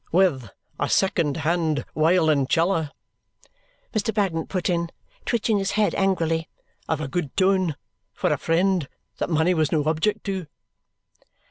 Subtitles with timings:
[0.11, 0.49] "With
[0.79, 2.89] a second hand wiolinceller,"
[3.93, 4.11] Mr.
[4.11, 4.89] Bagnet put in,
[5.27, 6.49] twitching his head angrily.
[6.89, 7.75] "Of a good tone.
[8.15, 8.89] For a friend.
[9.19, 10.47] That money was no object to."